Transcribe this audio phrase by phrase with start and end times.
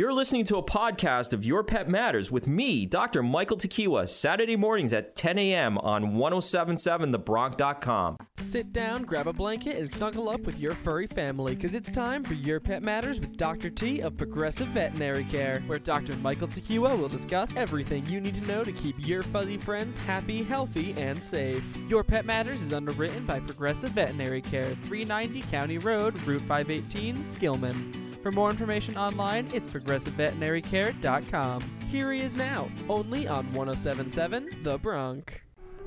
[0.00, 3.22] You're listening to a podcast of Your Pet Matters with me, Dr.
[3.22, 5.76] Michael Tequila, Saturday mornings at 10 a.m.
[5.76, 8.16] on 1077thebronc.com.
[8.38, 12.24] Sit down, grab a blanket, and snuggle up with your furry family because it's time
[12.24, 13.68] for Your Pet Matters with Dr.
[13.68, 16.16] T of Progressive Veterinary Care, where Dr.
[16.16, 20.42] Michael Tequila will discuss everything you need to know to keep your fuzzy friends happy,
[20.42, 21.62] healthy, and safe.
[21.90, 28.09] Your Pet Matters is underwritten by Progressive Veterinary Care, 390 County Road, Route 518, Skillman.
[28.22, 31.62] For more information online, it's progressiveveterinarycare.com.
[31.90, 35.40] Here he is now, only on 1077 The Bronc.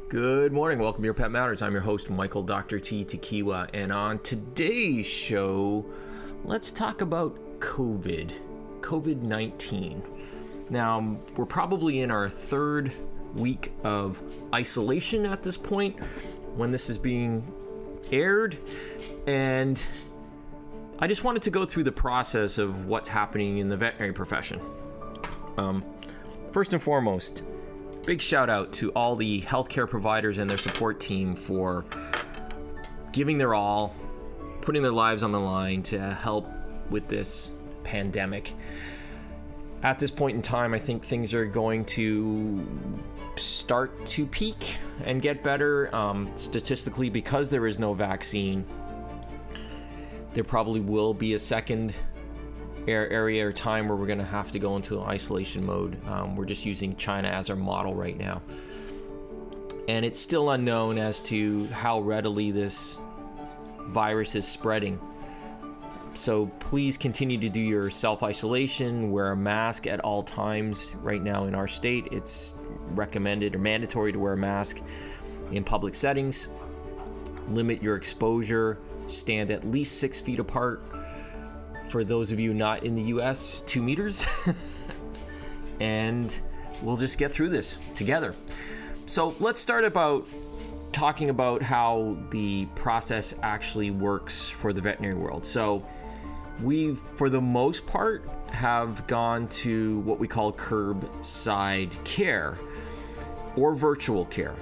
[0.10, 0.80] Good morning.
[0.80, 1.62] Welcome to Your Pet Matters.
[1.62, 2.80] I'm your host, Michael Dr.
[2.80, 3.04] T.
[3.06, 3.70] Tequila.
[3.76, 5.86] And on today's show,
[6.44, 8.32] let's talk about COVID,
[8.82, 10.02] COVID 19.
[10.72, 12.92] Now, we're probably in our third
[13.36, 14.24] week of
[14.56, 16.00] isolation at this point
[16.56, 17.54] when this is being
[18.12, 18.58] aired.
[19.28, 19.80] And
[21.04, 24.62] I just wanted to go through the process of what's happening in the veterinary profession.
[25.58, 25.84] Um,
[26.54, 27.44] first and foremost,
[28.06, 31.84] big shout out to all the healthcare providers and their support team for
[33.12, 33.94] giving their all,
[34.62, 36.48] putting their lives on the line to help
[36.90, 37.52] with this
[37.84, 38.54] pandemic.
[39.84, 42.66] At this point in time, I think things are going to
[43.36, 48.66] start to peak and get better um, statistically because there is no vaccine
[50.34, 51.96] there probably will be a second
[52.88, 55.98] area or time where we're going to have to go into isolation mode.
[56.08, 58.42] Um, we're just using China as our model right now.
[59.88, 62.98] And it's still unknown as to how readily this
[63.88, 65.00] virus is spreading.
[66.14, 70.92] So please continue to do your self isolation, wear a mask at all times.
[71.02, 72.56] Right now in our state, it's
[72.92, 74.82] recommended or mandatory to wear a mask
[75.52, 76.50] in public settings.
[77.50, 80.84] Limit your exposure stand at least six feet apart.
[81.90, 84.26] For those of you not in the US, two meters.
[85.80, 86.42] and
[86.82, 88.36] we'll just get through this together.
[89.06, 90.26] So let's start about
[90.92, 95.46] talking about how the process actually works for the veterinary world.
[95.46, 95.84] So
[96.62, 102.58] we've, for the most part, have gone to what we call curbside care
[103.56, 104.56] or virtual care.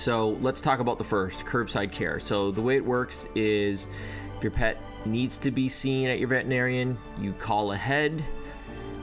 [0.00, 2.18] So let's talk about the first curbside care.
[2.20, 3.86] So the way it works is
[4.34, 8.24] if your pet needs to be seen at your veterinarian, you call ahead.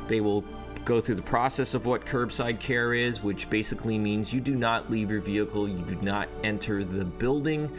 [0.08, 0.44] They will
[0.86, 4.90] go through the process of what curbside care is, which basically means you do not
[4.90, 7.72] leave your vehicle, you do not enter the building.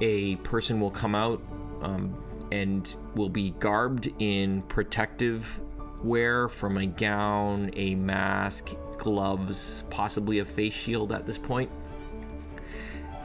[0.00, 1.40] A person will come out
[1.80, 2.12] um,
[2.50, 5.60] and will be garbed in protective
[6.02, 11.70] wear from a gown, a mask, gloves, possibly a face shield at this point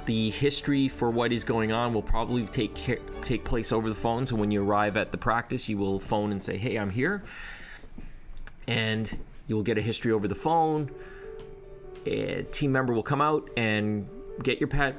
[0.07, 3.95] the history for what is going on will probably take care, take place over the
[3.95, 4.25] phone.
[4.25, 7.23] So when you arrive at the practice, you will phone and say, "Hey, I'm here,"
[8.67, 10.89] and you'll get a history over the phone.
[12.05, 14.07] A team member will come out and
[14.43, 14.95] get your pet,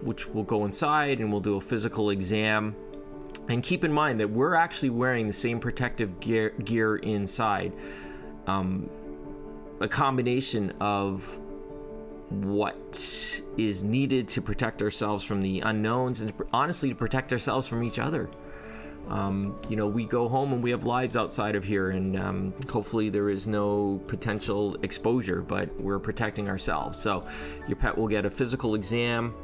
[0.00, 2.76] which will go inside and we'll do a physical exam.
[3.48, 7.72] And keep in mind that we're actually wearing the same protective gear, gear inside.
[8.46, 8.88] Um,
[9.80, 11.40] a combination of
[12.32, 17.84] what is needed to protect ourselves from the unknowns and honestly to protect ourselves from
[17.84, 18.30] each other.
[19.08, 22.54] Um, you know, we go home and we have lives outside of here, and um,
[22.70, 26.98] hopefully there is no potential exposure, but we're protecting ourselves.
[26.98, 27.26] So,
[27.66, 29.34] your pet will get a physical exam,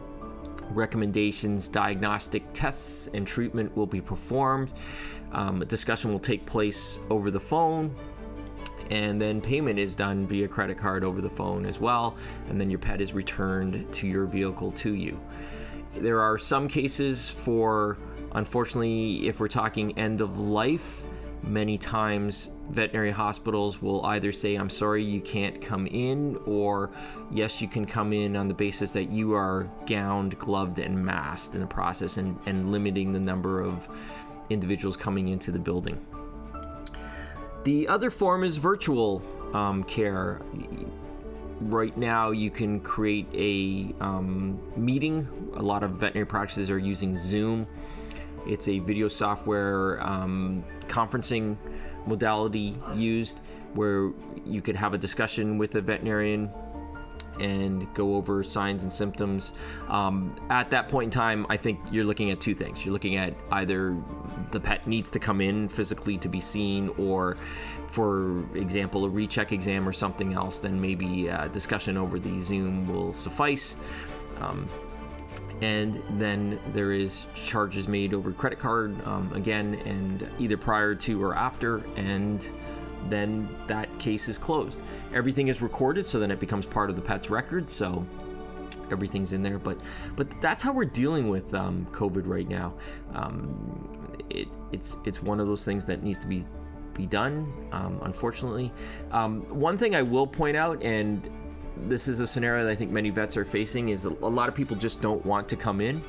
[0.70, 4.72] recommendations, diagnostic tests, and treatment will be performed.
[5.32, 7.94] Um, a discussion will take place over the phone
[8.90, 12.16] and then payment is done via credit card over the phone as well,
[12.48, 15.20] and then your pet is returned to your vehicle to you.
[15.94, 17.98] There are some cases for,
[18.32, 21.04] unfortunately, if we're talking end of life,
[21.42, 26.90] many times veterinary hospitals will either say, I'm sorry, you can't come in, or
[27.30, 31.54] yes, you can come in on the basis that you are gowned, gloved, and masked
[31.54, 33.88] in the process and, and limiting the number of
[34.50, 36.04] individuals coming into the building.
[37.68, 39.20] The other form is virtual
[39.52, 40.40] um, care.
[41.60, 45.28] Right now, you can create a um, meeting.
[45.54, 47.66] A lot of veterinary practices are using Zoom.
[48.46, 51.58] It's a video software um, conferencing
[52.06, 53.40] modality used
[53.74, 54.12] where
[54.46, 56.50] you could have a discussion with a veterinarian
[57.38, 59.52] and go over signs and symptoms.
[59.88, 62.82] Um, at that point in time, I think you're looking at two things.
[62.82, 63.94] You're looking at either
[64.52, 67.36] the pet needs to come in physically to be seen, or
[67.88, 72.86] for example, a recheck exam or something else, then maybe a discussion over the Zoom
[72.88, 73.76] will suffice.
[74.40, 74.68] Um,
[75.60, 81.22] and then there is charges made over credit card um, again and either prior to
[81.22, 82.50] or after and
[83.06, 84.80] then that case is closed.
[85.12, 88.06] Everything is recorded so then it becomes part of the pet's record so
[88.90, 89.58] everything's in there.
[89.58, 89.80] But
[90.16, 92.74] but that's how we're dealing with um, covid right now.
[93.14, 93.97] Um,
[94.30, 96.44] it, it's it's one of those things that needs to be
[96.94, 98.72] be done um, unfortunately
[99.12, 101.30] um, one thing i will point out and
[101.86, 104.54] this is a scenario that I think many vets are facing is a, lot of
[104.54, 106.02] people just don't want to come in.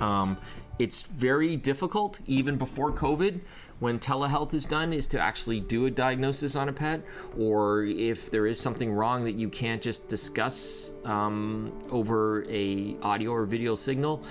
[0.00, 0.36] Um,
[0.78, 3.40] it's very difficult, even before COVID,
[3.78, 7.02] when telehealth is done, is to actually do a diagnosis on a pet,
[7.38, 13.32] or if there is something wrong that you can't just discuss um, over a audio
[13.32, 14.22] or video signal.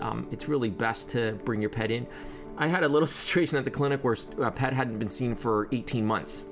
[0.00, 2.06] Um, it's really best to bring your pet in.
[2.60, 5.66] I had a little situation at the clinic where a pet hadn't been seen for
[5.72, 6.44] 18 months.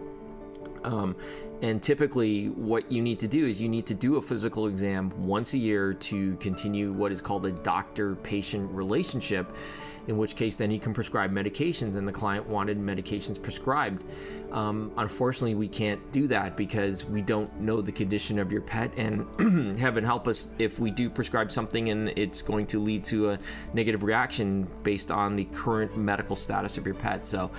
[0.85, 1.17] Um,
[1.61, 5.13] and typically, what you need to do is you need to do a physical exam
[5.27, 9.53] once a year to continue what is called a doctor patient relationship,
[10.09, 14.03] in which case, then he can prescribe medications, and the client wanted medications prescribed.
[14.51, 18.91] Um, unfortunately, we can't do that because we don't know the condition of your pet,
[18.97, 23.31] and heaven help us if we do prescribe something and it's going to lead to
[23.31, 23.39] a
[23.75, 27.27] negative reaction based on the current medical status of your pet.
[27.27, 27.51] So,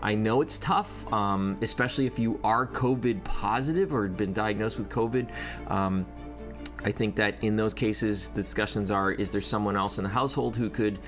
[0.00, 4.88] I know it's tough, um, especially if you are COVID positive or been diagnosed with
[4.88, 5.28] COVID.
[5.68, 6.06] Um,
[6.84, 10.56] I think that in those cases, discussions are: is there someone else in the household
[10.56, 11.00] who could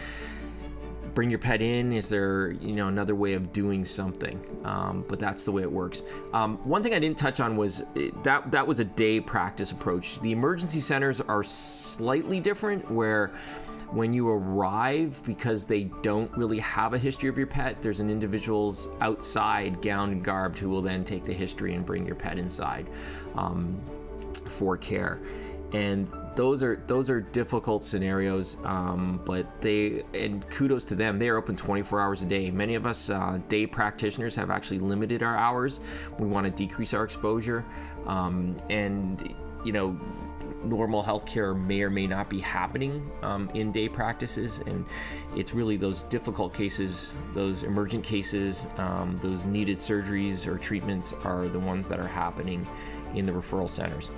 [1.14, 1.92] bring your pet in?
[1.92, 4.40] Is there, you know, another way of doing something?
[4.64, 6.02] Um, but that's the way it works.
[6.32, 9.72] Um, one thing I didn't touch on was eh, that that was a day practice
[9.72, 10.20] approach.
[10.20, 13.32] The emergency centers are slightly different, where
[13.90, 18.08] when you arrive, because they don't really have a history of your pet, there's an
[18.08, 22.38] individual's outside gowned and garbed who will then take the history and bring your pet
[22.38, 22.88] inside
[23.34, 23.80] um,
[24.46, 25.20] for care.
[25.72, 26.08] And
[26.40, 31.18] those are those are difficult scenarios, um, but they and kudos to them.
[31.18, 32.50] They are open 24 hours a day.
[32.50, 35.80] Many of us uh, day practitioners have actually limited our hours.
[36.18, 37.62] We want to decrease our exposure,
[38.06, 39.34] um, and
[39.66, 40.00] you know
[40.64, 44.60] normal healthcare may or may not be happening um, in day practices.
[44.60, 44.86] And
[45.36, 51.48] it's really those difficult cases, those emergent cases, um, those needed surgeries or treatments are
[51.48, 52.66] the ones that are happening
[53.14, 54.10] in the referral centers.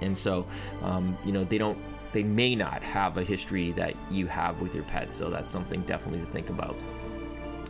[0.00, 0.46] And so,
[0.82, 1.78] um, you know, they don't,
[2.12, 5.12] they may not have a history that you have with your pet.
[5.12, 6.76] So that's something definitely to think about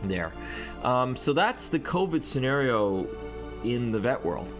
[0.03, 0.31] there.
[0.83, 3.07] Um, so that's the COVID scenario
[3.63, 4.53] in the vet world.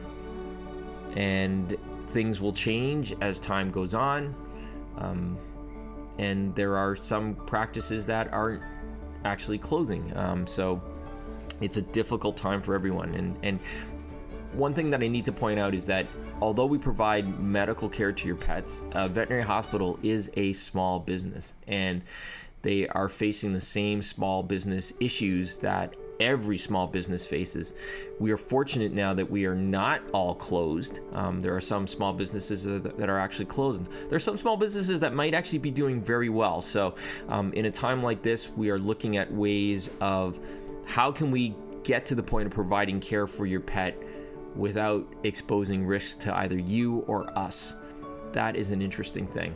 [1.15, 1.77] And
[2.07, 4.35] things will change as time goes on.
[4.97, 5.37] Um,
[6.17, 8.61] and there are some practices that aren't
[9.23, 10.15] actually closing.
[10.17, 10.81] Um, so
[11.61, 13.13] it's a difficult time for everyone.
[13.15, 13.59] And, and
[14.53, 16.07] one thing that I need to point out is that
[16.41, 21.55] although we provide medical care to your pets, a veterinary hospital is a small business
[21.67, 22.03] and
[22.61, 27.73] they are facing the same small business issues that every small business faces.
[28.19, 30.99] We are fortunate now that we are not all closed.
[31.13, 33.85] Um, there are some small businesses that, are actually closed.
[34.09, 36.61] There are some small businesses that might actually be doing very well.
[36.61, 36.95] So,
[37.29, 40.39] um, in a time like this, we are looking at ways of
[40.85, 43.97] how can we get to the point of providing care for your pet
[44.59, 47.75] without exposing risks to either you or us.
[48.33, 49.55] That is an interesting thing.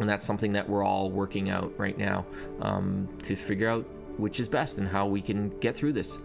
[0.00, 2.26] And that's something that we're all working out right now
[2.60, 3.84] um, to figure out
[4.16, 6.18] which is best and how we can get through this.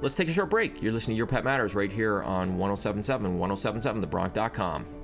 [0.00, 0.82] Let's take a short break.
[0.82, 4.86] You're listening to Your Pet Matters right here on 1077, 1077thebronc.com.
[4.86, 4.99] We're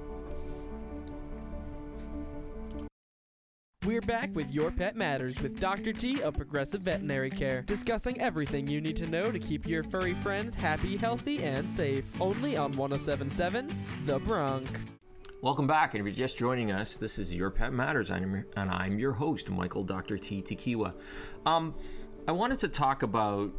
[4.07, 5.93] back with Your Pet Matters with Dr.
[5.93, 10.15] T of Progressive Veterinary Care, discussing everything you need to know to keep your furry
[10.15, 12.05] friends happy, healthy, and safe.
[12.21, 13.69] Only on 1077
[14.07, 14.69] The Bronc.
[15.43, 18.99] Welcome back, and if you're just joining us, this is Your Pet Matters, and I'm
[18.99, 20.19] your host, Michael Dr.
[20.19, 20.41] T.
[20.41, 20.95] Tekiwa.
[21.45, 21.75] Um,
[22.29, 23.53] I wanted to talk about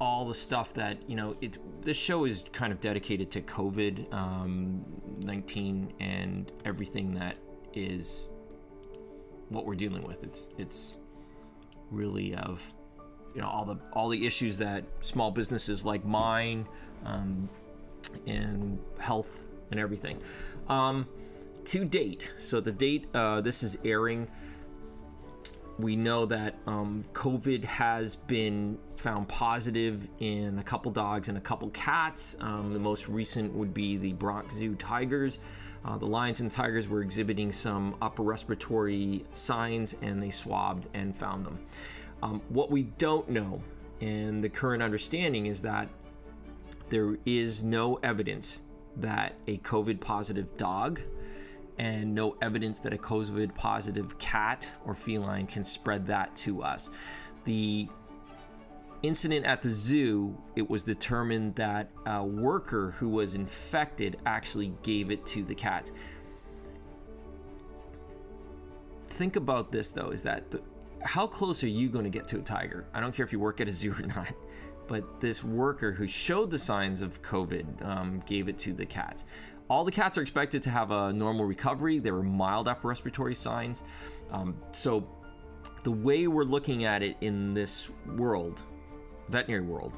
[0.00, 1.36] all the stuff that you know.
[1.40, 4.84] It this show is kind of dedicated to COVID um,
[5.24, 7.38] 19 and everything that
[7.74, 8.28] is
[9.48, 10.22] what we're dealing with.
[10.22, 10.96] It's it's
[11.90, 12.62] really of
[13.34, 16.66] you know all the all the issues that small businesses like mine
[17.04, 17.48] um,
[18.26, 20.20] and health and everything.
[20.68, 21.06] Um,
[21.64, 24.28] to date, so the date uh, this is airing,
[25.78, 31.40] we know that um, COVID has been found positive in a couple dogs and a
[31.40, 32.36] couple cats.
[32.40, 35.38] Um, the most recent would be the Bronx Zoo tigers.
[35.84, 41.14] Uh, the lions and tigers were exhibiting some upper respiratory signs and they swabbed and
[41.14, 41.58] found them.
[42.22, 43.62] Um, what we don't know,
[44.00, 45.88] and the current understanding, is that
[46.88, 48.62] there is no evidence
[48.96, 51.00] that a COVID positive dog
[51.78, 56.90] and no evidence that a COVID positive cat or feline can spread that to us.
[57.44, 57.88] The
[59.02, 65.10] incident at the zoo, it was determined that a worker who was infected actually gave
[65.10, 65.92] it to the cats.
[69.10, 70.62] Think about this though is that the,
[71.02, 72.86] how close are you going to get to a tiger?
[72.92, 74.32] I don't care if you work at a zoo or not,
[74.86, 79.24] but this worker who showed the signs of COVID um, gave it to the cats.
[79.68, 81.98] All the cats are expected to have a normal recovery.
[81.98, 83.82] There were mild upper respiratory signs.
[84.30, 85.06] Um, so,
[85.82, 88.64] the way we're looking at it in this world,
[89.28, 89.92] veterinary world,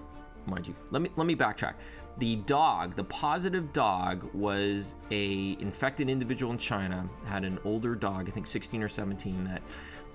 [0.47, 1.75] mind you, let me let me backtrack.
[2.19, 7.09] The dog, the positive dog, was a infected individual in China.
[7.27, 9.63] Had an older dog, I think 16 or 17, that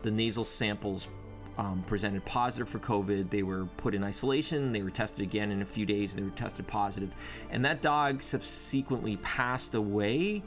[0.02, 1.08] the nasal samples
[1.58, 3.30] um, presented positive for COVID.
[3.30, 4.72] They were put in isolation.
[4.72, 6.14] They were tested again in a few days.
[6.16, 7.16] They were tested positive,
[7.50, 10.44] and that dog subsequently passed away.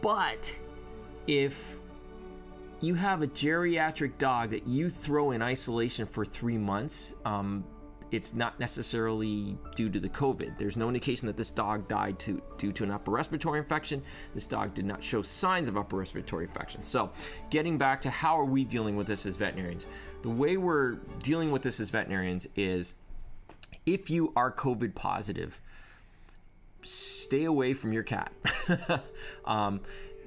[0.00, 0.58] But
[1.26, 1.78] if
[2.80, 7.64] you have a geriatric dog that you throw in isolation for three months, um,
[8.10, 10.56] it's not necessarily due to the COVID.
[10.56, 14.02] There's no indication that this dog died to, due to an upper respiratory infection.
[14.34, 16.82] This dog did not show signs of upper respiratory infection.
[16.82, 17.10] So,
[17.50, 19.86] getting back to how are we dealing with this as veterinarians?
[20.22, 22.94] The way we're dealing with this as veterinarians is
[23.84, 25.60] if you are COVID positive,
[26.82, 28.32] stay away from your cat.
[29.44, 29.80] um,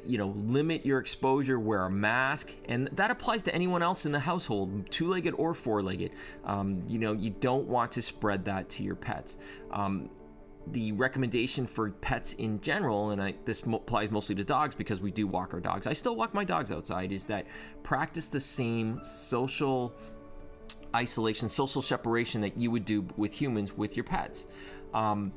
[0.06, 4.12] you know, limit your exposure, wear a mask, and that applies to anyone else in
[4.12, 6.12] the household, two legged or four legged.
[6.46, 9.38] Um, you know, you don't want to spread that to your pets.
[9.72, 10.10] Um,
[10.68, 15.12] the recommendation for pets in general, and I, this applies mostly to dogs because we
[15.12, 15.88] do walk our dogs.
[15.88, 17.12] I still walk my dogs outside.
[17.12, 17.48] Is that
[17.84, 19.96] practice the same social
[20.96, 24.46] isolation, social separation that you would do with humans with your pets.
[24.94, 25.32] Um,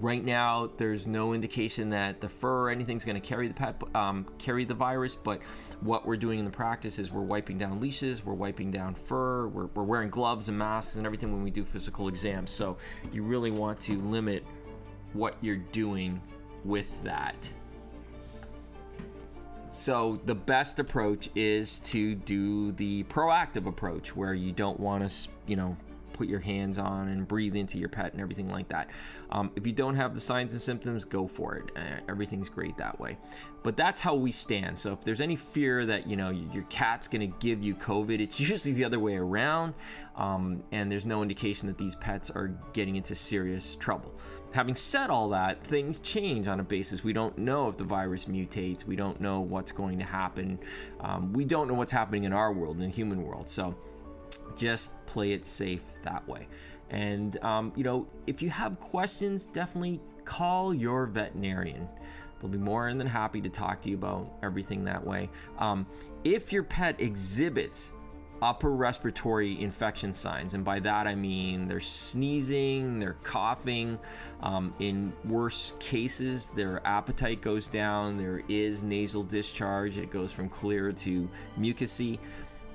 [0.00, 3.82] Right now, there's no indication that the fur or anything's going to carry the pet,
[3.94, 5.14] um, carry the virus.
[5.14, 5.42] But
[5.80, 9.48] what we're doing in the practice is we're wiping down leashes, we're wiping down fur,
[9.48, 12.50] we're, we're wearing gloves and masks and everything when we do physical exams.
[12.50, 12.76] So
[13.10, 14.44] you really want to limit
[15.14, 16.20] what you're doing
[16.64, 17.48] with that.
[19.70, 25.28] So the best approach is to do the proactive approach where you don't want to,
[25.46, 25.76] you know,
[26.16, 28.90] put your hands on and breathe into your pet and everything like that.
[29.30, 31.70] Um, if you don't have the signs and symptoms, go for it.
[31.76, 33.18] Uh, everything's great that way.
[33.62, 34.78] But that's how we stand.
[34.78, 38.20] So if there's any fear that you know your cat's going to give you COVID,
[38.20, 39.74] it's usually the other way around,
[40.16, 44.14] um, and there's no indication that these pets are getting into serious trouble.
[44.52, 47.04] Having said all that, things change on a basis.
[47.04, 48.84] We don't know if the virus mutates.
[48.84, 50.58] We don't know what's going to happen.
[51.00, 53.50] Um, we don't know what's happening in our world, in the human world.
[53.50, 53.74] So
[54.56, 56.48] just play it safe that way.
[56.90, 61.88] And, um, you know, if you have questions, definitely call your veterinarian.
[62.40, 65.30] They'll be more than happy to talk to you about everything that way.
[65.58, 65.86] Um,
[66.24, 67.92] if your pet exhibits
[68.42, 73.98] upper respiratory infection signs, and by that I mean they're sneezing, they're coughing.
[74.42, 80.50] Um, in worse cases, their appetite goes down, there is nasal discharge, it goes from
[80.50, 82.18] clear to mucousy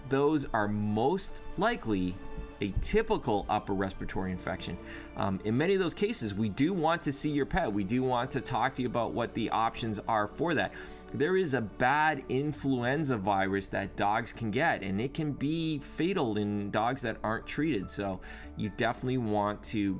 [0.10, 2.16] those are most likely
[2.62, 4.78] a typical upper respiratory infection.
[5.18, 7.72] Um, in many of those cases, we do want to see your pet.
[7.72, 10.74] We do want to talk to you about what the options are for that.
[11.14, 16.38] There is a bad influenza virus that dogs can get, and it can be fatal
[16.38, 17.90] in dogs that aren't treated.
[17.90, 18.22] So,
[18.58, 20.00] you definitely want to,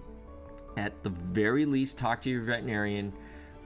[0.78, 3.12] at the very least, talk to your veterinarian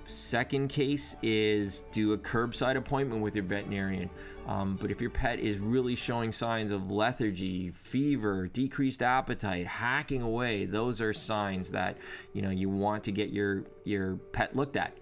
[0.08, 4.10] Second case is do a curbside appointment with your veterinarian.
[4.46, 10.22] Um, but if your pet is really showing signs of lethargy, fever, decreased appetite, hacking
[10.22, 11.98] away, those are signs that
[12.34, 14.96] you know you want to get your your pet looked at.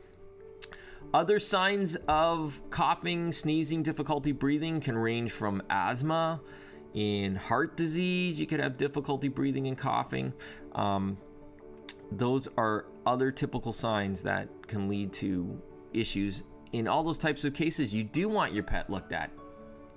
[1.14, 6.42] Other signs of coughing, sneezing, difficulty breathing can range from asthma.
[6.94, 10.34] In heart disease, you could have difficulty breathing and coughing.
[10.74, 11.18] Um,
[12.12, 15.62] those are other typical signs that can lead to
[15.94, 16.44] issues.
[16.74, 19.30] In all those types of cases, you do want your pet looked at.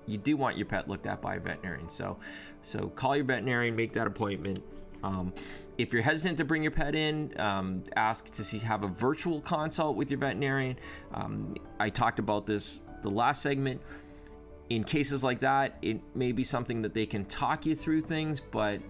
[0.06, 1.88] You do want your pet looked at by a veterinarian.
[1.88, 2.18] So,
[2.62, 4.62] so call your veterinarian, make that appointment.
[5.02, 5.32] Um,
[5.78, 9.40] if you're hesitant to bring your pet in, um, ask to see have a virtual
[9.40, 10.78] consult with your veterinarian.
[11.12, 13.80] Um, I talked about this the last segment.
[14.68, 18.40] In cases like that, it may be something that they can talk you through things,
[18.40, 18.80] but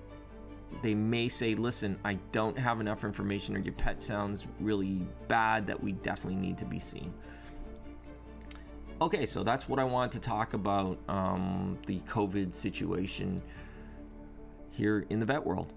[0.82, 5.66] they may say, listen, I don't have enough information, or your pet sounds really bad
[5.66, 7.12] that we definitely need to be seen.
[8.98, 13.42] Okay, so that's what I want to talk about um, the COVID situation
[14.70, 15.74] here in the vet world.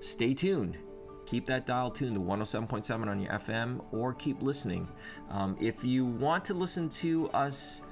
[0.00, 0.78] Stay tuned.
[1.26, 4.88] keep that dial tuned to 107.7 on your FM or keep listening.
[5.30, 7.82] Um, if you want to listen to us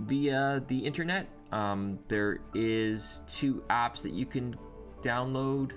[0.00, 4.56] via the internet, um, there is two apps that you can
[5.02, 5.70] download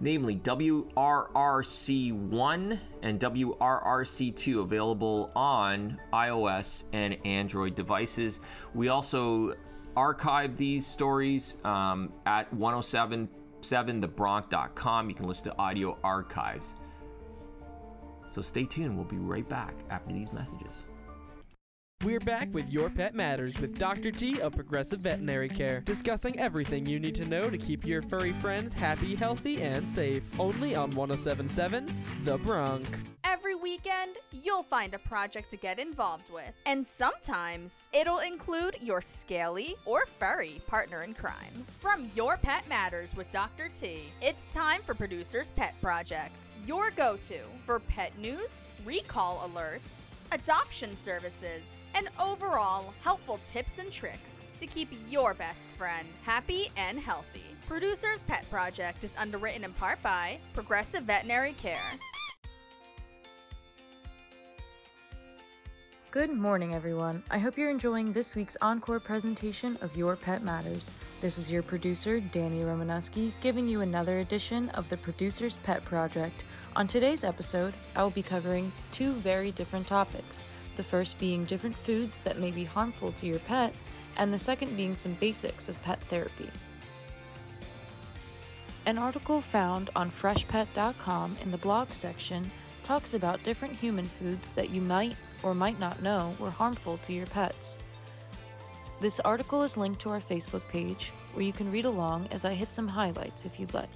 [0.00, 8.40] namely WRRC1 and WRRC2 available on iOS and Android devices.
[8.74, 9.54] We also
[9.96, 15.08] archive these stories um, at 1077thebronc.com.
[15.08, 16.76] You can listen to audio archives.
[18.28, 18.96] So stay tuned.
[18.96, 20.86] We'll be right back after these messages.
[22.04, 24.12] We're back with Your Pet Matters with Dr.
[24.12, 28.32] T of Progressive Veterinary Care, discussing everything you need to know to keep your furry
[28.34, 30.22] friends happy, healthy, and safe.
[30.38, 31.86] Only on 1077
[32.24, 32.86] The Bronc.
[33.24, 36.52] Every weekend, you'll find a project to get involved with.
[36.64, 41.64] And sometimes, it'll include your scaly or furry partner in crime.
[41.78, 43.68] From Your Pet Matters with Dr.
[43.68, 46.50] T, it's time for Producer's Pet Project.
[46.66, 53.90] Your go to for pet news, recall alerts, adoption services, and overall helpful tips and
[53.90, 57.44] tricks to keep your best friend happy and healthy.
[57.66, 61.74] Producer's Pet Project is underwritten in part by Progressive Veterinary Care.
[66.12, 67.22] Good morning, everyone.
[67.30, 70.92] I hope you're enjoying this week's encore presentation of Your Pet Matters.
[71.18, 76.44] This is your producer, Danny Romanowski, giving you another edition of the Producer's Pet Project.
[76.76, 80.42] On today's episode, I will be covering two very different topics.
[80.76, 83.72] The first being different foods that may be harmful to your pet,
[84.18, 86.50] and the second being some basics of pet therapy.
[88.84, 92.50] An article found on freshpet.com in the blog section
[92.84, 97.14] talks about different human foods that you might or might not know were harmful to
[97.14, 97.78] your pets.
[98.98, 102.54] This article is linked to our Facebook page, where you can read along as I
[102.54, 103.90] hit some highlights if you'd like.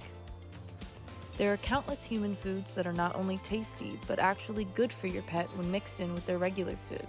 [1.37, 5.23] There are countless human foods that are not only tasty, but actually good for your
[5.23, 7.07] pet when mixed in with their regular food.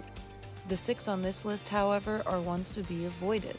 [0.69, 3.57] The six on this list, however, are ones to be avoided.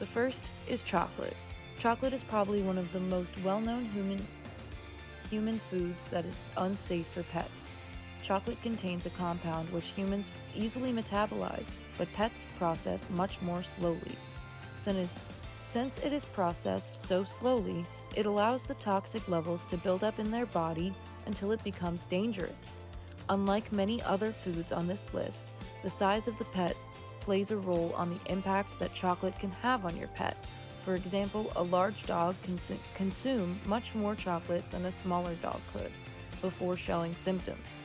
[0.00, 1.36] The first is chocolate.
[1.78, 4.26] Chocolate is probably one of the most well known human,
[5.30, 7.70] human foods that is unsafe for pets.
[8.24, 14.16] Chocolate contains a compound which humans easily metabolize, but pets process much more slowly.
[14.78, 17.84] Since it is processed so slowly,
[18.16, 20.94] it allows the toxic levels to build up in their body
[21.26, 22.78] until it becomes dangerous.
[23.28, 25.48] Unlike many other foods on this list,
[25.82, 26.74] the size of the pet
[27.20, 30.36] plays a role on the impact that chocolate can have on your pet.
[30.84, 32.58] For example, a large dog can
[32.94, 35.92] consume much more chocolate than a smaller dog could
[36.40, 37.76] before showing symptoms.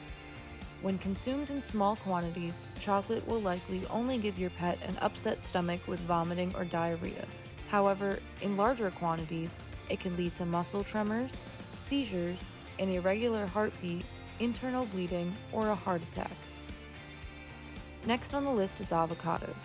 [0.84, 5.80] When consumed in small quantities, chocolate will likely only give your pet an upset stomach
[5.88, 7.24] with vomiting or diarrhea.
[7.70, 11.32] However, in larger quantities, it can lead to muscle tremors,
[11.78, 12.38] seizures,
[12.80, 14.04] an irregular heartbeat,
[14.42, 16.36] internal bleeding, or a heart attack.
[18.06, 19.56] Next on the list is avocados.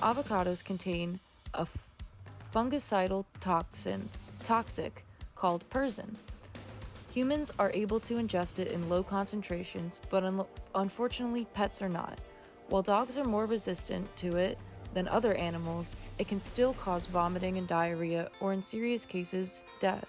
[0.00, 1.18] Avocados contain
[1.54, 1.66] a
[2.54, 4.08] fungicidal toxin,
[4.44, 6.16] toxic called persin,
[7.18, 12.20] Humans are able to ingest it in low concentrations, but un- unfortunately, pets are not.
[12.68, 14.56] While dogs are more resistant to it
[14.94, 20.06] than other animals, it can still cause vomiting and diarrhea, or in serious cases, death.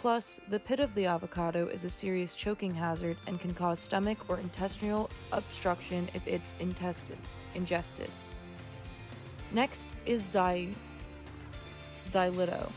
[0.00, 4.18] Plus, the pit of the avocado is a serious choking hazard and can cause stomach
[4.28, 7.18] or intestinal obstruction if it's intested,
[7.54, 8.10] ingested.
[9.52, 10.74] Next is xy-
[12.10, 12.72] xylitol.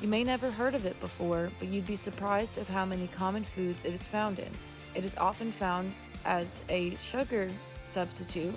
[0.00, 3.44] You may never heard of it before, but you'd be surprised of how many common
[3.44, 4.50] foods it is found in.
[4.94, 5.94] It is often found
[6.26, 7.50] as a sugar
[7.82, 8.54] substitute,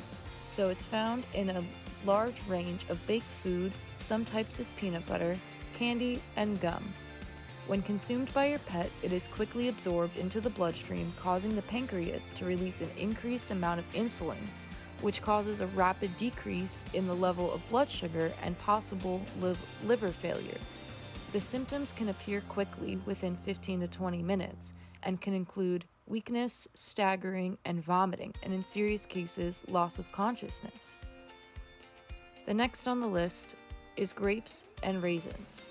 [0.52, 1.64] so it's found in a
[2.06, 3.72] large range of baked food,
[4.02, 5.38] some types of peanut butter,
[5.76, 6.94] candy, and gum.
[7.68, 12.32] When consumed by your pet, it is quickly absorbed into the bloodstream, causing the pancreas
[12.32, 14.44] to release an increased amount of insulin,
[15.02, 20.12] which causes a rapid decrease in the level of blood sugar and possible liv- liver
[20.12, 20.58] failure.
[21.32, 27.56] The symptoms can appear quickly within 15 to 20 minutes and can include weakness, staggering,
[27.66, 30.98] and vomiting, and in serious cases, loss of consciousness.
[32.48, 33.54] The next on the list
[33.96, 35.62] is grapes and raisins.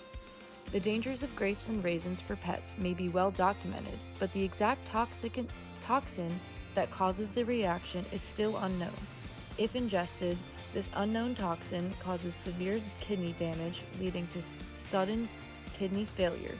[0.71, 4.87] The dangers of grapes and raisins for pets may be well documented, but the exact
[4.87, 5.41] toxic
[5.81, 6.39] toxin
[6.77, 8.95] that causes the reaction is still unknown.
[9.57, 10.39] If ingested,
[10.73, 14.41] this unknown toxin causes severe kidney damage, leading to
[14.77, 15.29] sudden
[15.79, 16.55] kidney failure.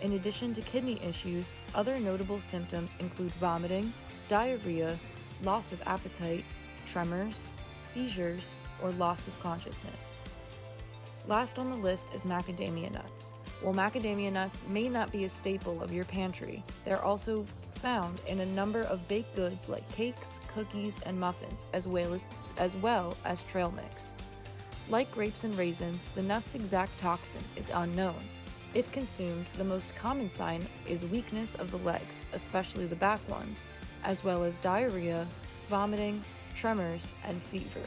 [0.00, 3.92] In addition to kidney issues, other notable symptoms include vomiting,
[4.28, 4.98] diarrhea,
[5.42, 6.44] loss of appetite,
[6.86, 8.42] tremors, seizures,
[8.82, 10.14] or loss of consciousness.
[11.26, 13.32] Last on the list is macadamia nuts.
[13.60, 17.44] While macadamia nuts may not be a staple of your pantry, they're also
[17.82, 22.24] found in a number of baked goods like cakes, cookies, and muffins, as well as,
[22.56, 24.14] as well as trail mix.
[24.88, 28.16] Like grapes and raisins, the nut's exact toxin is unknown.
[28.74, 33.64] If consumed, the most common sign is weakness of the legs, especially the back ones,
[34.04, 35.26] as well as diarrhea,
[35.70, 36.22] vomiting,
[36.54, 37.80] tremors, and fever.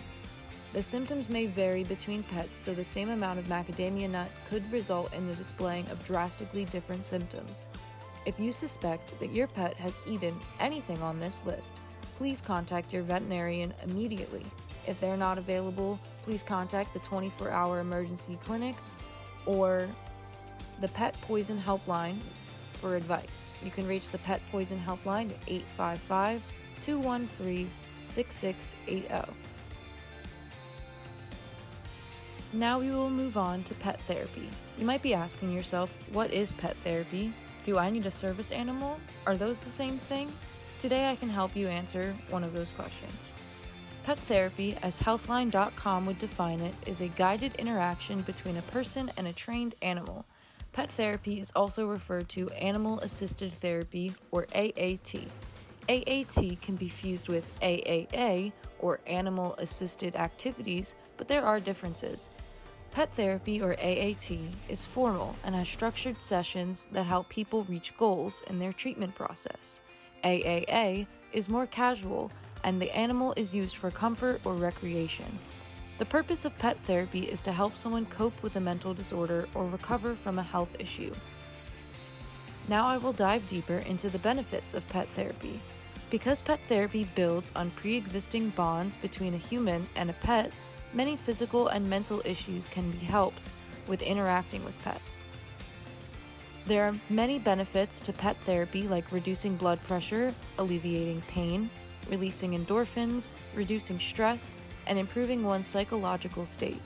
[0.73, 5.13] The symptoms may vary between pets, so the same amount of macadamia nut could result
[5.13, 7.59] in the displaying of drastically different symptoms.
[8.25, 11.75] If you suspect that your pet has eaten anything on this list,
[12.17, 14.45] please contact your veterinarian immediately.
[14.87, 18.75] If they're not available, please contact the 24 hour emergency clinic
[19.45, 19.87] or
[20.81, 22.17] the Pet Poison Helpline
[22.73, 23.53] for advice.
[23.63, 26.41] You can reach the Pet Poison Helpline at 855
[26.83, 27.69] 213
[28.01, 29.33] 6680.
[32.53, 34.49] Now we will move on to pet therapy.
[34.77, 37.31] You might be asking yourself, what is pet therapy?
[37.63, 38.99] Do I need a service animal?
[39.25, 40.31] Are those the same thing?
[40.79, 43.33] Today I can help you answer one of those questions.
[44.03, 49.27] Pet therapy, as Healthline.com would define it, is a guided interaction between a person and
[49.27, 50.25] a trained animal.
[50.73, 55.27] Pet therapy is also referred to animal assisted therapy or AAT.
[55.89, 62.29] AAT can be fused with AAA or animal assisted activities, but there are differences.
[62.91, 64.31] Pet therapy or AAT
[64.69, 69.81] is formal and has structured sessions that help people reach goals in their treatment process.
[70.23, 72.31] AAA is more casual
[72.63, 75.39] and the animal is used for comfort or recreation.
[76.01, 79.67] The purpose of pet therapy is to help someone cope with a mental disorder or
[79.67, 81.13] recover from a health issue.
[82.67, 85.61] Now I will dive deeper into the benefits of pet therapy.
[86.09, 90.51] Because pet therapy builds on pre existing bonds between a human and a pet,
[90.91, 93.51] many physical and mental issues can be helped
[93.87, 95.23] with interacting with pets.
[96.65, 101.69] There are many benefits to pet therapy, like reducing blood pressure, alleviating pain,
[102.09, 104.57] releasing endorphins, reducing stress,
[104.91, 106.81] and improving one's psychological state.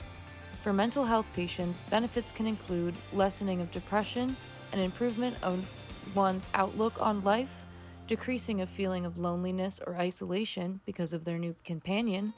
[0.62, 4.36] For mental health patients, benefits can include lessening of depression,
[4.72, 5.68] an improvement of
[6.14, 7.64] one's outlook on life,
[8.06, 12.32] decreasing a feeling of loneliness or isolation because of their new companion,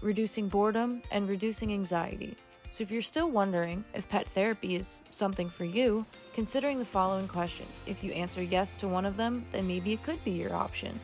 [0.00, 2.34] reducing boredom, and reducing anxiety.
[2.70, 7.28] So, if you're still wondering if pet therapy is something for you, considering the following
[7.28, 7.82] questions.
[7.86, 10.98] If you answer yes to one of them, then maybe it could be your option.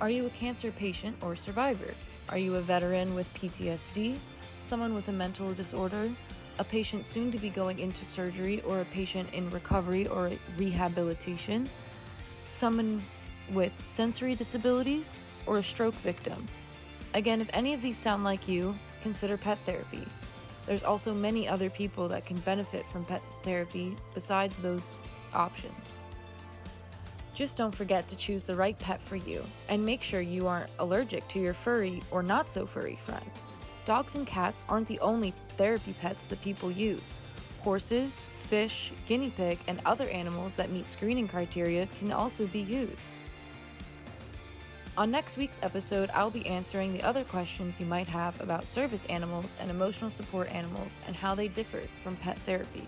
[0.00, 1.94] Are you a cancer patient or survivor?
[2.30, 4.16] Are you a veteran with PTSD?
[4.62, 6.10] Someone with a mental disorder?
[6.58, 11.68] A patient soon to be going into surgery or a patient in recovery or rehabilitation?
[12.50, 13.02] Someone
[13.52, 15.18] with sensory disabilities?
[15.46, 16.48] Or a stroke victim?
[17.12, 20.06] Again, if any of these sound like you, consider pet therapy.
[20.66, 24.96] There's also many other people that can benefit from pet therapy besides those
[25.34, 25.98] options.
[27.34, 30.70] Just don't forget to choose the right pet for you and make sure you aren't
[30.78, 33.28] allergic to your furry or not so furry friend.
[33.84, 37.20] Dogs and cats aren't the only therapy pets that people use.
[37.62, 43.10] Horses, fish, guinea pig, and other animals that meet screening criteria can also be used.
[44.96, 49.06] On next week's episode, I'll be answering the other questions you might have about service
[49.06, 52.86] animals and emotional support animals and how they differ from pet therapy.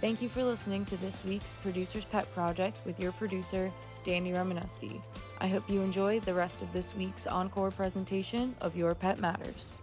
[0.00, 3.70] Thank you for listening to this week's Producer's Pet Project with your producer,
[4.02, 4.98] Danny Romanowski.
[5.42, 9.74] I hope you enjoyed the rest of this week's encore presentation of Your Pet Matters.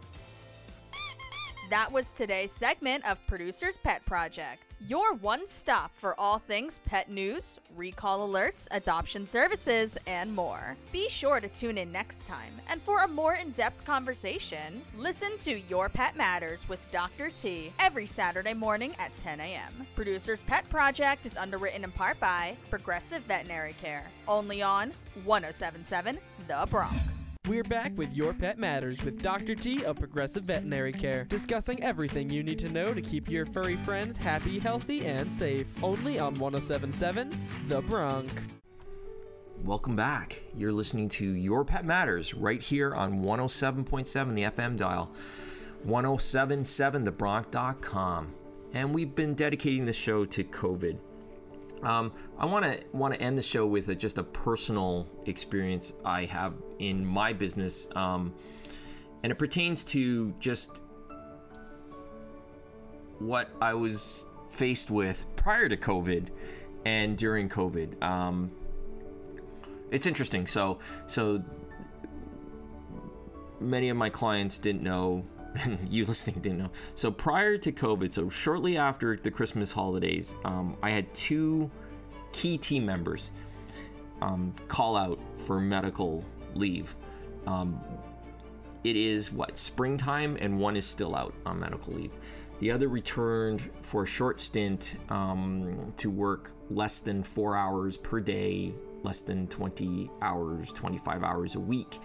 [1.70, 7.10] That was today's segment of Producer's Pet Project, your one stop for all things pet
[7.10, 10.78] news, recall alerts, adoption services, and more.
[10.94, 15.38] Be sure to tune in next time, and for a more in depth conversation, listen
[15.40, 17.30] to Your Pet Matters with Dr.
[17.32, 19.86] T every Saturday morning at 10 a.m.
[19.94, 24.94] Producer's Pet Project is underwritten in part by Progressive Veterinary Care, only on
[25.26, 27.17] 1077 The Bronc.
[27.48, 29.56] We're back with Your Pet Matters with Dr.
[29.56, 33.78] T of Progressive Veterinary Care, discussing everything you need to know to keep your furry
[33.78, 35.66] friends happy, healthy, and safe.
[35.82, 37.32] Only on 1077
[37.70, 38.30] The Bronc.
[39.64, 40.44] Welcome back.
[40.54, 45.14] You're listening to Your Pet Matters right here on 107.7 the FM dial,
[45.88, 48.34] 1077thebronc.com.
[48.74, 50.98] And we've been dedicating the show to COVID.
[51.84, 55.94] Um, I want to want to end the show with a, just a personal experience
[56.04, 58.34] I have in my business, um,
[59.24, 60.82] and it pertains to just
[63.20, 66.28] what I was faced with prior to COVID
[66.86, 68.02] and during COVID.
[68.04, 68.52] Um,
[69.92, 70.48] it's interesting.
[70.48, 71.44] So, so
[73.60, 75.26] many of my clients didn't know
[75.88, 76.72] you listening didn't know.
[76.96, 81.70] So prior to COVID, so shortly after the Christmas holidays, um, I had two
[82.32, 83.32] key team members
[84.22, 86.24] um, call out for medical
[86.56, 86.96] leave.
[87.46, 87.82] Um,
[88.84, 92.12] it is what springtime, and one is still out on medical leave.
[92.60, 98.20] The other returned for a short stint um, to work less than four hours per
[98.20, 102.00] day, less than 20 hours, 25 hours a week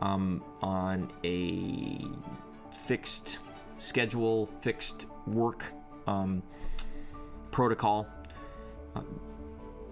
[0.00, 2.04] um, on a
[2.86, 3.38] fixed
[3.78, 5.72] schedule, fixed work
[6.06, 6.42] um,
[7.50, 8.06] protocol.
[8.94, 9.00] Uh,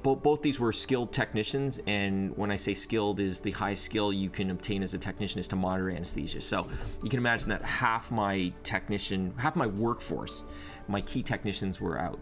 [0.03, 4.13] both, both these were skilled technicians, and when I say skilled, is the highest skill
[4.13, 6.41] you can obtain as a technician is to monitor anesthesia.
[6.41, 6.67] So
[7.05, 10.43] you can imagine that half my technician, half my workforce,
[10.89, 12.19] my key technicians were out.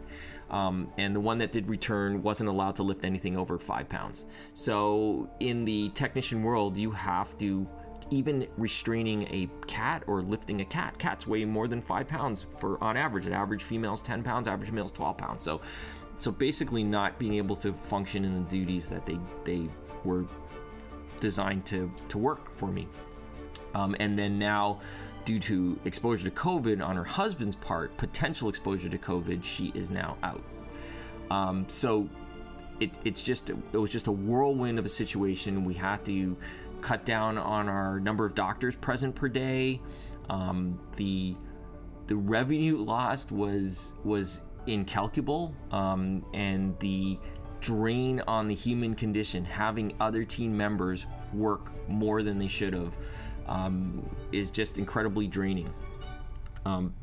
[0.51, 4.27] Um, and the one that did return wasn't allowed to lift anything over five pounds.
[4.53, 7.67] So in the technician world, you have to
[8.11, 10.99] even restraining a cat or lifting a cat.
[10.99, 13.27] Cats weigh more than five pounds for on average.
[13.27, 15.42] An average female's 10 pounds, average male's 12 pounds.
[15.42, 15.61] So
[16.20, 19.68] so basically not being able to function in the duties that they they
[20.05, 20.27] were
[21.18, 22.87] designed to to work for me
[23.75, 24.81] um, and then now
[25.25, 29.90] due to exposure to covid on her husband's part potential exposure to covid she is
[29.90, 30.42] now out
[31.31, 32.09] um, so
[32.81, 36.37] it, it's just it was just a whirlwind of a situation we had to
[36.81, 39.81] cut down on our number of doctors present per day.
[40.29, 41.37] Um, the
[42.07, 47.19] the revenue lost was was incalculable um, and the
[47.61, 52.97] drain on the human condition having other team members work more than they should have
[53.47, 55.73] um, is just incredibly draining.
[56.64, 56.95] Um,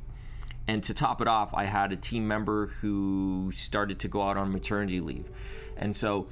[0.68, 4.38] and to top it off i had a team member who started to go out
[4.38, 5.30] on maternity leave.
[5.78, 6.28] And so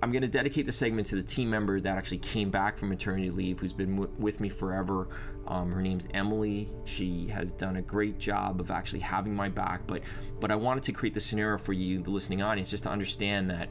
[0.00, 2.88] I'm going to dedicate the segment to the team member that actually came back from
[2.88, 5.08] maternity leave, who's been w- with me forever.
[5.46, 6.68] Um, her name's Emily.
[6.84, 9.86] She has done a great job of actually having my back.
[9.86, 10.02] But
[10.38, 13.50] but I wanted to create the scenario for you, the listening audience, just to understand
[13.50, 13.68] that.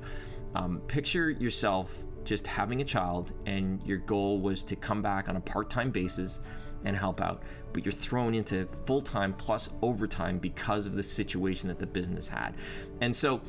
[0.56, 5.38] Um, picture yourself just having a child, and your goal was to come back on
[5.38, 6.42] a part-time basis
[6.84, 11.80] and help out, but you're thrown into full-time plus overtime because of the situation that
[11.80, 12.56] the business had,
[13.02, 13.42] and so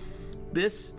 [0.53, 0.93] this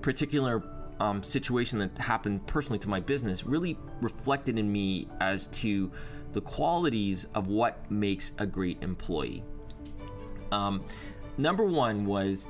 [0.00, 0.62] particular
[1.00, 5.90] um, situation that happened personally to my business really reflected in me as to
[6.32, 9.42] the qualities of what makes a great employee.
[10.52, 10.84] Um,
[11.38, 12.46] number one was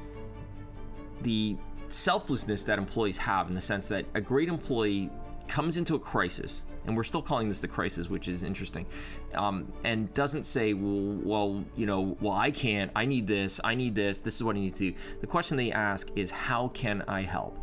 [1.22, 1.56] the
[1.88, 5.10] selflessness that employees have in the sense that a great employee
[5.48, 8.86] comes into a crisis and we're still calling this the crisis which is interesting
[9.34, 13.74] um, and doesn't say well, well you know well i can't i need this i
[13.74, 16.68] need this this is what i need to do the question they ask is how
[16.68, 17.58] can i help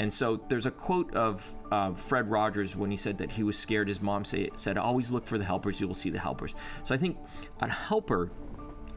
[0.00, 3.56] and so there's a quote of uh, Fred Rogers when he said that he was
[3.56, 3.88] scared.
[3.88, 6.54] His mom say, said, Always look for the helpers, you will see the helpers.
[6.82, 7.16] So I think
[7.60, 8.30] a helper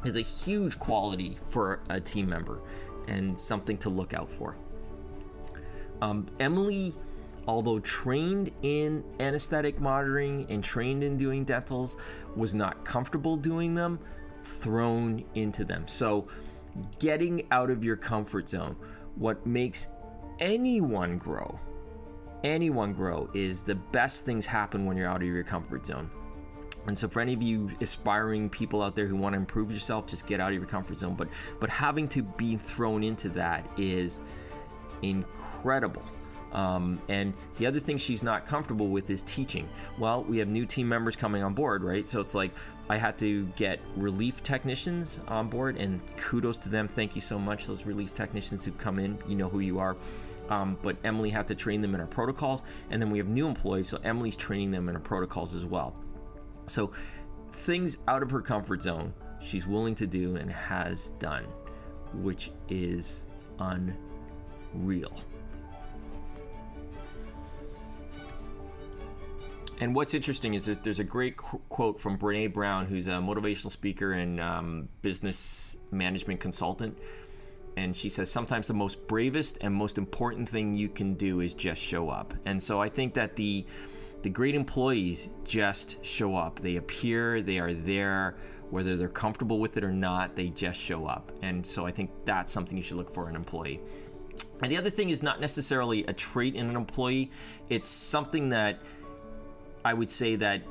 [0.05, 2.61] is a huge quality for a team member
[3.07, 4.57] and something to look out for.
[6.01, 6.93] Um, Emily,
[7.47, 11.97] although trained in anesthetic monitoring and trained in doing dentals,
[12.35, 13.99] was not comfortable doing them,
[14.43, 15.87] thrown into them.
[15.87, 16.27] So
[16.99, 18.75] getting out of your comfort zone,
[19.15, 19.87] what makes
[20.39, 21.59] anyone grow,
[22.43, 26.09] anyone grow is the best things happen when you're out of your comfort zone.
[26.87, 30.07] And so for any of you aspiring people out there who want to improve yourself,
[30.07, 31.15] just get out of your comfort zone.
[31.15, 31.27] But
[31.59, 34.21] but having to be thrown into that is
[35.01, 36.03] incredible.
[36.53, 39.67] Um, and the other thing she's not comfortable with is teaching.
[39.99, 42.07] Well, we have new team members coming on board, right?
[42.07, 42.51] So it's like
[42.89, 46.87] I had to get relief technicians on board, and kudos to them.
[46.87, 49.19] Thank you so much, those relief technicians who've come in.
[49.27, 49.97] You know who you are.
[50.49, 53.47] Um, but Emily had to train them in our protocols, and then we have new
[53.47, 55.95] employees, so Emily's training them in our protocols as well.
[56.67, 56.91] So
[57.51, 61.45] things out of her comfort zone, she's willing to do and has done,
[62.13, 63.27] which is
[63.59, 65.13] unreal.
[69.79, 73.11] And what's interesting is that there's a great qu- quote from Brene Brown, who's a
[73.11, 76.97] motivational speaker and um, business management consultant
[77.77, 81.53] and she says sometimes the most bravest and most important thing you can do is
[81.53, 82.33] just show up.
[82.45, 83.65] And so I think that the
[84.23, 86.59] the great employees just show up.
[86.59, 88.35] They appear, they are there,
[88.71, 91.31] whether they're comfortable with it or not, they just show up.
[91.43, 93.79] And so I think that's something you should look for in an employee.
[94.63, 97.29] And the other thing is not necessarily a trait in an employee,
[97.69, 98.81] it's something that
[99.85, 100.63] I would say that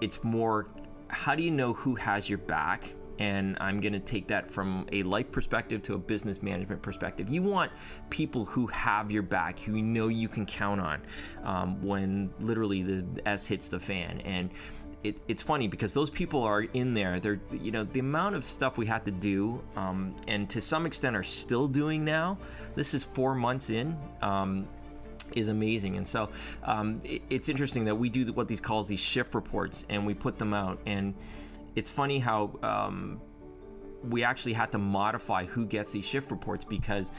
[0.00, 0.66] it's more
[1.08, 4.86] how do you know who has your back and I'm going to take that from
[4.92, 7.28] a life perspective to a business management perspective.
[7.28, 7.72] You want
[8.10, 11.02] people who have your back, who you know you can count on
[11.44, 14.20] um, when literally the S hits the fan.
[14.20, 14.50] And
[15.02, 17.20] it, it's funny because those people are in there.
[17.20, 20.86] They're, you know, the amount of stuff we had to do, um, and to some
[20.86, 22.38] extent are still doing now.
[22.74, 23.96] This is four months in.
[24.22, 24.66] Um,
[25.34, 25.96] is amazing.
[25.96, 26.28] And so
[26.62, 30.14] um, it, it's interesting that we do what these calls these shift reports and we
[30.14, 30.78] put them out.
[30.86, 31.14] And
[31.76, 33.20] it's funny how um,
[34.08, 37.12] we actually had to modify who gets these shift reports because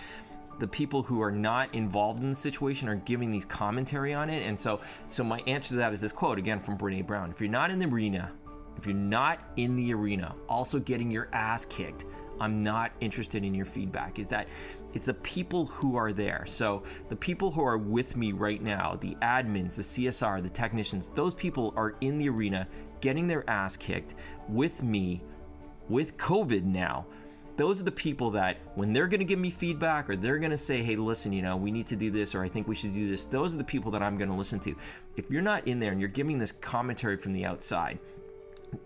[0.60, 4.44] the people who are not involved in the situation are giving these commentary on it.
[4.44, 7.42] And so, so my answer to that is this quote again from Brene Brown: If
[7.42, 8.32] you're not in the arena,
[8.78, 12.06] if you're not in the arena, also getting your ass kicked,
[12.40, 14.20] I'm not interested in your feedback.
[14.20, 14.48] Is that
[14.94, 16.46] it's the people who are there.
[16.46, 21.10] So the people who are with me right now, the admins, the CSR, the technicians,
[21.10, 22.68] those people are in the arena
[23.06, 24.16] getting their ass kicked
[24.50, 25.22] with me,
[25.90, 27.06] with COVID now.
[27.56, 30.82] Those are the people that when they're to give me feedback or they're to say
[30.82, 33.08] hey listen you know we need to do this or i think we should do
[33.08, 34.76] this those are the people that i'm to listen to.
[35.18, 38.00] If you're not in there and you're giving this commentary from the outside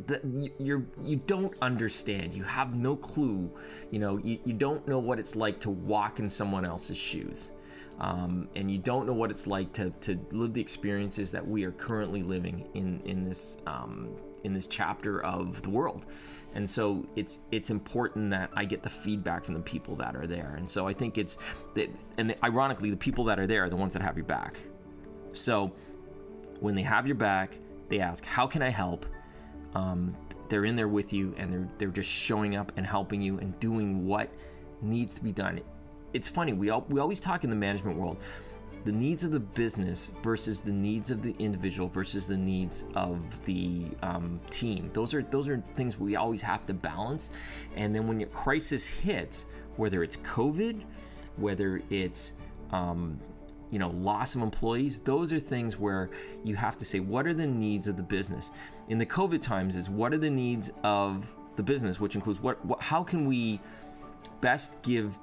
[0.05, 0.21] that
[0.59, 2.33] you're you don't understand.
[2.33, 3.49] You have no clue.
[3.89, 7.51] You know you, you don't know what it's like to walk in someone else's shoes
[7.99, 11.65] um, and you don't know what it's like to, to live the experiences that we
[11.65, 16.05] are currently living in in this um, in this chapter of the world.
[16.55, 20.25] And so it's it's important that I get the feedback from the people that are
[20.25, 20.55] there.
[20.57, 21.37] And so I think it's
[21.73, 24.57] that and ironically the people that are there are the ones that have your back.
[25.33, 25.73] So
[26.59, 27.59] when they have your back
[27.89, 29.05] they ask how can I help?
[29.75, 30.15] Um,
[30.47, 33.59] they're in there with you and they're they're just showing up and helping you and
[33.59, 34.29] doing what
[34.81, 35.59] needs to be done
[36.13, 38.17] it's funny we all, we always talk in the management world
[38.85, 43.43] the needs of the business versus the needs of the individual versus the needs of
[43.45, 44.89] the um, team.
[44.93, 47.31] Those are those are things we always have to balance.
[47.75, 50.81] And then when your crisis hits, whether it's COVID,
[51.35, 52.33] whether it's
[52.71, 53.19] um,
[53.69, 56.09] you know loss of employees, those are things where
[56.43, 58.51] you have to say what are the needs of the business.
[58.87, 62.63] In the COVID times, is what are the needs of the business, which includes what,
[62.65, 63.59] what how can we
[64.39, 65.17] best give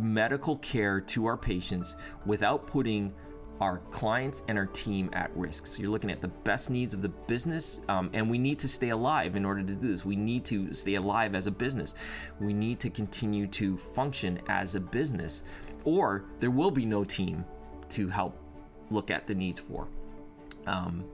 [0.00, 3.12] medical care to our patients without putting
[3.60, 5.66] our clients and our team at risk.
[5.66, 8.68] So you're looking at the best needs of the business, um, and we need to
[8.68, 10.04] stay alive in order to do this.
[10.04, 11.94] We need to stay alive as a business.
[12.40, 15.42] We need to continue to function as a business,
[15.84, 17.44] or there will be no team
[17.90, 18.34] to help
[18.90, 19.88] look at the needs for.
[20.66, 21.04] Um,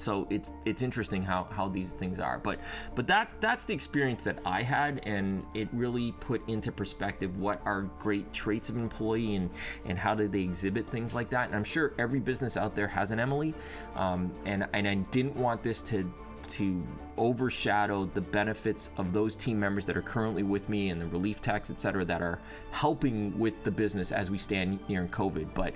[0.00, 2.58] so it's it's interesting how how these things are but
[2.94, 7.60] but that that's the experience that i had and it really put into perspective what
[7.64, 9.50] are great traits of an employee and
[9.84, 12.88] and how do they exhibit things like that and i'm sure every business out there
[12.88, 13.54] has an emily
[13.94, 16.10] um, and and i didn't want this to
[16.48, 16.82] to
[17.16, 21.40] overshadow the benefits of those team members that are currently with me and the relief
[21.40, 25.48] tax, et cetera, that are helping with the business as we stand here in COVID.
[25.54, 25.74] But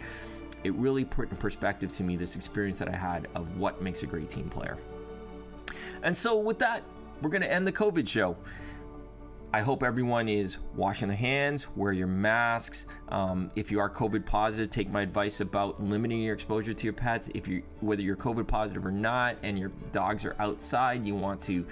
[0.64, 4.03] it really put in perspective to me this experience that I had of what makes
[4.03, 4.79] a great team player.
[6.03, 6.83] And so, with that,
[7.23, 8.37] we're going to end the COVID show.
[9.53, 12.87] I hope everyone is washing their hands, wear your masks.
[13.09, 16.92] Um, if you are COVID positive, take my advice about limiting your exposure to your
[16.92, 17.31] pets.
[17.35, 21.42] If you, whether you're COVID positive or not, and your dogs are outside, you want
[21.42, 21.66] to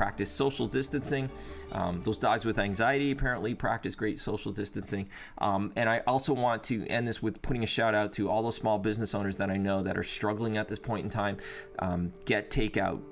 [0.00, 1.28] practice social distancing.
[1.72, 5.10] Um, those dogs with anxiety apparently practice great social distancing.
[5.36, 8.42] Um, and I also want to end this with putting a shout out to all
[8.42, 11.36] those small business owners that I know that are struggling at this point in time.
[11.80, 13.02] Um, get takeout,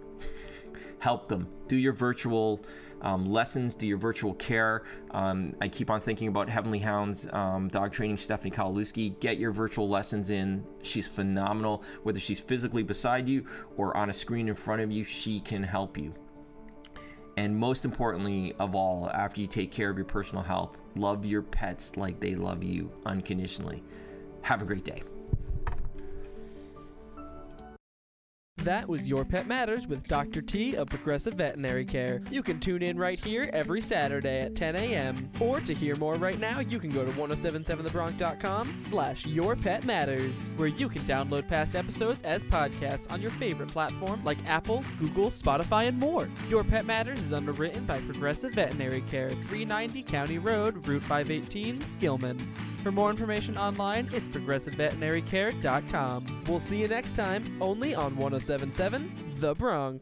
[0.99, 1.47] help them.
[1.67, 2.65] Do your virtual
[3.03, 4.83] um, lessons, do your virtual care.
[5.11, 9.21] Um, I keep on thinking about Heavenly Hounds um, dog training, Stephanie Kowalewski.
[9.21, 10.65] Get your virtual lessons in.
[10.83, 11.85] She's phenomenal.
[12.03, 13.45] Whether she's physically beside you
[13.77, 16.15] or on a screen in front of you, she can help you.
[17.39, 21.43] And most importantly of all, after you take care of your personal health, love your
[21.43, 23.85] pets like they love you unconditionally.
[24.43, 25.05] Have a great day.
[28.65, 30.43] That was Your Pet Matters with Dr.
[30.43, 32.21] T of Progressive Veterinary Care.
[32.31, 35.31] You can tune in right here every Saturday at 10 a.m.
[35.41, 40.55] Or to hear more right now, you can go to 1077thebronc.com slash Your Pet Matters,
[40.57, 45.27] where you can download past episodes as podcasts on your favorite platform like Apple, Google,
[45.31, 46.29] Spotify, and more.
[46.49, 52.41] Your Pet Matters is underwritten by Progressive Veterinary Care, 390 County Road, Route 518, Skillman.
[52.83, 56.45] For more information online, it's progressiveveterinarycare.com.
[56.47, 59.97] We'll see you next time, only on 1077 The Bronc.